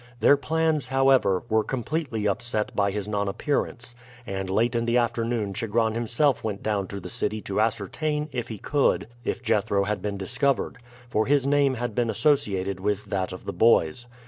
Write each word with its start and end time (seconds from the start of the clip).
Their 0.19 0.35
plans, 0.35 0.87
however, 0.87 1.43
were 1.47 1.63
completely 1.63 2.27
upset 2.27 2.75
by 2.75 2.89
his 2.89 3.07
nonappearance, 3.07 3.93
and 4.25 4.49
late 4.49 4.73
in 4.73 4.85
the 4.85 4.97
afternoon 4.97 5.53
Chigron 5.53 5.93
himself 5.93 6.43
went 6.43 6.63
down 6.63 6.85
into 6.85 6.99
the 6.99 7.07
city 7.07 7.39
to 7.41 7.61
ascertain, 7.61 8.27
if 8.31 8.47
he 8.47 8.57
could, 8.57 9.05
if 9.23 9.43
Jethro 9.43 9.83
had 9.83 10.01
been 10.01 10.17
discovered, 10.17 10.79
for 11.07 11.27
his 11.27 11.45
name 11.45 11.75
had 11.75 11.93
been 11.93 12.09
associated 12.09 12.79
with 12.79 13.05
that 13.11 13.31
of 13.31 13.45
the 13.45 13.53
boys. 13.53 14.07